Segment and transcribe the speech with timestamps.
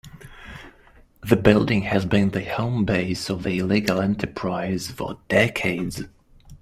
[1.21, 6.01] The building has been the home base of the illegal enterprise for decades.